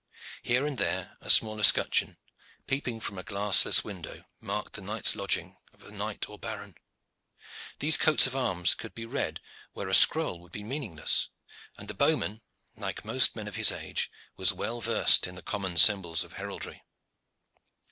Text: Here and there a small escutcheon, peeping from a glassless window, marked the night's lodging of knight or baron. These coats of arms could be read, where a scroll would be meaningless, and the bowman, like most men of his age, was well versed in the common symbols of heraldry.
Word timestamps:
Here 0.41 0.65
and 0.65 0.79
there 0.79 1.15
a 1.21 1.29
small 1.29 1.59
escutcheon, 1.59 2.17
peeping 2.65 3.01
from 3.01 3.19
a 3.19 3.23
glassless 3.23 3.83
window, 3.83 4.23
marked 4.39 4.73
the 4.73 4.81
night's 4.81 5.15
lodging 5.15 5.57
of 5.73 5.87
knight 5.91 6.27
or 6.27 6.39
baron. 6.39 6.73
These 7.77 7.97
coats 7.97 8.25
of 8.25 8.35
arms 8.35 8.73
could 8.73 8.95
be 8.95 9.05
read, 9.05 9.41
where 9.73 9.89
a 9.89 9.93
scroll 9.93 10.39
would 10.39 10.51
be 10.51 10.63
meaningless, 10.63 11.29
and 11.77 11.87
the 11.87 11.93
bowman, 11.93 12.41
like 12.75 13.05
most 13.05 13.35
men 13.35 13.47
of 13.47 13.57
his 13.57 13.71
age, 13.71 14.09
was 14.37 14.51
well 14.51 14.81
versed 14.81 15.27
in 15.27 15.35
the 15.35 15.43
common 15.43 15.77
symbols 15.77 16.23
of 16.23 16.33
heraldry. 16.33 16.81